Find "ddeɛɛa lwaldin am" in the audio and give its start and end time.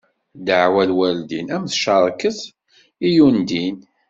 0.37-1.65